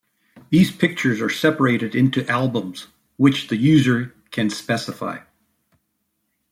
[0.49, 5.19] These pictures are separated into albums, which the user can specify.